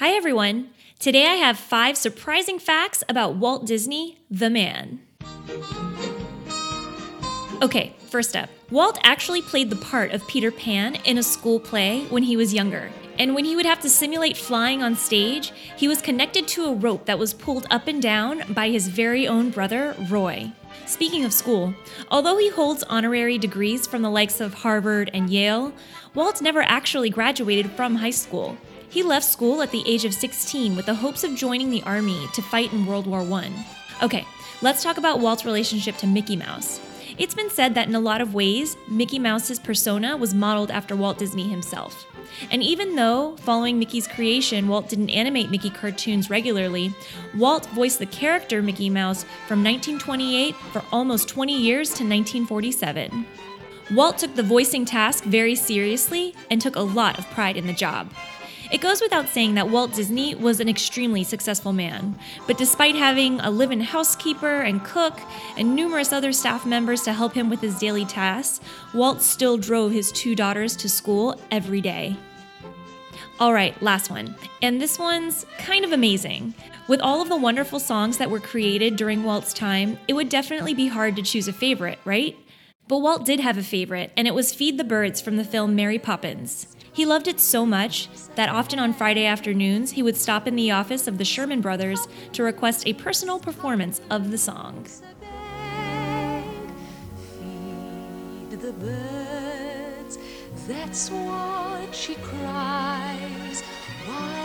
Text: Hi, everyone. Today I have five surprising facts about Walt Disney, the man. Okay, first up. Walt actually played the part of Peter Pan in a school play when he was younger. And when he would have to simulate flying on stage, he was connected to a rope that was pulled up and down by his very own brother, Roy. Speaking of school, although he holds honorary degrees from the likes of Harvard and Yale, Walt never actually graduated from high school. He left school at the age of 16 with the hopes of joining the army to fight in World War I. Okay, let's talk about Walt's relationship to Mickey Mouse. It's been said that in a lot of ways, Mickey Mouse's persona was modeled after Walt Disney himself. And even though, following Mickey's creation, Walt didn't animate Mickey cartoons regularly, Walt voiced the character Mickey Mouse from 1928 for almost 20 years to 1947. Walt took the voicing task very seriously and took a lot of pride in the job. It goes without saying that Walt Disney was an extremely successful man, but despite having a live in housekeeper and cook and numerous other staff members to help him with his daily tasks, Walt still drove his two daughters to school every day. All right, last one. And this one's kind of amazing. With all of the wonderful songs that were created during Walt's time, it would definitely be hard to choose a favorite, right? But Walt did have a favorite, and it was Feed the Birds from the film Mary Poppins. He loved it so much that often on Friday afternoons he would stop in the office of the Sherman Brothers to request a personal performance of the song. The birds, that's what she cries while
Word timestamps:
Hi, 0.00 0.12
everyone. 0.12 0.70
Today 0.98 1.26
I 1.26 1.34
have 1.34 1.58
five 1.58 1.94
surprising 1.94 2.58
facts 2.58 3.04
about 3.06 3.34
Walt 3.34 3.66
Disney, 3.66 4.16
the 4.30 4.48
man. 4.48 5.00
Okay, 7.60 7.94
first 8.08 8.34
up. 8.34 8.48
Walt 8.70 8.98
actually 9.02 9.42
played 9.42 9.68
the 9.68 9.76
part 9.76 10.12
of 10.12 10.26
Peter 10.26 10.50
Pan 10.50 10.94
in 11.04 11.18
a 11.18 11.22
school 11.22 11.60
play 11.60 12.06
when 12.06 12.22
he 12.22 12.34
was 12.34 12.54
younger. 12.54 12.90
And 13.18 13.34
when 13.34 13.44
he 13.44 13.54
would 13.54 13.66
have 13.66 13.80
to 13.80 13.90
simulate 13.90 14.38
flying 14.38 14.82
on 14.82 14.96
stage, 14.96 15.52
he 15.76 15.86
was 15.86 16.00
connected 16.00 16.48
to 16.48 16.64
a 16.64 16.74
rope 16.74 17.04
that 17.04 17.18
was 17.18 17.34
pulled 17.34 17.66
up 17.68 17.86
and 17.86 18.00
down 18.00 18.54
by 18.54 18.70
his 18.70 18.88
very 18.88 19.28
own 19.28 19.50
brother, 19.50 19.94
Roy. 20.08 20.50
Speaking 20.86 21.26
of 21.26 21.34
school, 21.34 21.74
although 22.10 22.38
he 22.38 22.48
holds 22.48 22.82
honorary 22.84 23.36
degrees 23.36 23.86
from 23.86 24.00
the 24.00 24.08
likes 24.08 24.40
of 24.40 24.54
Harvard 24.54 25.10
and 25.12 25.28
Yale, 25.28 25.74
Walt 26.14 26.40
never 26.40 26.62
actually 26.62 27.10
graduated 27.10 27.70
from 27.72 27.96
high 27.96 28.08
school. 28.08 28.56
He 28.90 29.04
left 29.04 29.24
school 29.24 29.62
at 29.62 29.70
the 29.70 29.84
age 29.86 30.04
of 30.04 30.12
16 30.12 30.74
with 30.74 30.86
the 30.86 30.94
hopes 30.94 31.22
of 31.22 31.36
joining 31.36 31.70
the 31.70 31.82
army 31.84 32.26
to 32.34 32.42
fight 32.42 32.72
in 32.72 32.86
World 32.86 33.06
War 33.06 33.20
I. 33.20 33.52
Okay, 34.02 34.26
let's 34.62 34.82
talk 34.82 34.98
about 34.98 35.20
Walt's 35.20 35.44
relationship 35.44 35.96
to 35.98 36.08
Mickey 36.08 36.34
Mouse. 36.34 36.80
It's 37.16 37.34
been 37.34 37.50
said 37.50 37.74
that 37.74 37.86
in 37.86 37.94
a 37.94 38.00
lot 38.00 38.20
of 38.20 38.34
ways, 38.34 38.76
Mickey 38.88 39.20
Mouse's 39.20 39.60
persona 39.60 40.16
was 40.16 40.34
modeled 40.34 40.72
after 40.72 40.96
Walt 40.96 41.18
Disney 41.18 41.48
himself. 41.48 42.04
And 42.50 42.64
even 42.64 42.96
though, 42.96 43.36
following 43.36 43.78
Mickey's 43.78 44.08
creation, 44.08 44.66
Walt 44.66 44.88
didn't 44.88 45.10
animate 45.10 45.50
Mickey 45.50 45.70
cartoons 45.70 46.28
regularly, 46.28 46.92
Walt 47.36 47.66
voiced 47.66 48.00
the 48.00 48.06
character 48.06 48.60
Mickey 48.60 48.90
Mouse 48.90 49.22
from 49.46 49.62
1928 49.62 50.56
for 50.72 50.82
almost 50.90 51.28
20 51.28 51.56
years 51.56 51.88
to 51.90 52.02
1947. 52.02 53.24
Walt 53.92 54.18
took 54.18 54.34
the 54.34 54.42
voicing 54.42 54.84
task 54.84 55.24
very 55.24 55.54
seriously 55.54 56.34
and 56.50 56.60
took 56.60 56.74
a 56.74 56.80
lot 56.80 57.18
of 57.18 57.30
pride 57.30 57.56
in 57.56 57.68
the 57.68 57.72
job. 57.72 58.10
It 58.70 58.80
goes 58.80 59.00
without 59.00 59.28
saying 59.28 59.54
that 59.54 59.68
Walt 59.68 59.94
Disney 59.94 60.36
was 60.36 60.60
an 60.60 60.68
extremely 60.68 61.24
successful 61.24 61.72
man, 61.72 62.16
but 62.46 62.56
despite 62.56 62.94
having 62.94 63.40
a 63.40 63.50
live 63.50 63.72
in 63.72 63.80
housekeeper 63.80 64.60
and 64.60 64.84
cook 64.84 65.18
and 65.56 65.74
numerous 65.74 66.12
other 66.12 66.32
staff 66.32 66.64
members 66.64 67.02
to 67.02 67.12
help 67.12 67.34
him 67.34 67.50
with 67.50 67.60
his 67.60 67.78
daily 67.80 68.04
tasks, 68.04 68.60
Walt 68.94 69.22
still 69.22 69.56
drove 69.56 69.90
his 69.90 70.12
two 70.12 70.36
daughters 70.36 70.76
to 70.76 70.88
school 70.88 71.40
every 71.50 71.80
day. 71.80 72.16
All 73.40 73.52
right, 73.52 73.80
last 73.82 74.08
one. 74.08 74.36
And 74.62 74.80
this 74.80 74.98
one's 74.98 75.46
kind 75.58 75.84
of 75.84 75.92
amazing. 75.92 76.54
With 76.86 77.00
all 77.00 77.20
of 77.22 77.28
the 77.28 77.36
wonderful 77.36 77.80
songs 77.80 78.18
that 78.18 78.30
were 78.30 78.38
created 78.38 78.94
during 78.94 79.24
Walt's 79.24 79.52
time, 79.52 79.98
it 80.06 80.12
would 80.12 80.28
definitely 80.28 80.74
be 80.74 80.86
hard 80.86 81.16
to 81.16 81.22
choose 81.22 81.48
a 81.48 81.52
favorite, 81.52 81.98
right? 82.04 82.36
But 82.86 82.98
Walt 82.98 83.24
did 83.24 83.40
have 83.40 83.58
a 83.58 83.62
favorite, 83.62 84.12
and 84.16 84.28
it 84.28 84.34
was 84.34 84.52
Feed 84.52 84.78
the 84.78 84.84
Birds 84.84 85.20
from 85.20 85.36
the 85.36 85.44
film 85.44 85.74
Mary 85.74 85.98
Poppins. 85.98 86.76
He 86.92 87.06
loved 87.06 87.28
it 87.28 87.38
so 87.38 87.64
much 87.64 88.08
that 88.34 88.48
often 88.48 88.78
on 88.78 88.92
Friday 88.92 89.24
afternoons 89.24 89.92
he 89.92 90.02
would 90.02 90.16
stop 90.16 90.46
in 90.46 90.56
the 90.56 90.70
office 90.70 91.06
of 91.06 91.18
the 91.18 91.24
Sherman 91.24 91.60
Brothers 91.60 92.08
to 92.32 92.42
request 92.42 92.86
a 92.86 92.94
personal 92.94 93.38
performance 93.38 94.00
of 94.10 94.30
the 94.30 94.38
song. 94.38 94.86
The 98.50 98.72
birds, 98.72 100.18
that's 100.68 101.10
what 101.10 101.94
she 101.94 102.14
cries 102.16 103.62
while 104.06 104.39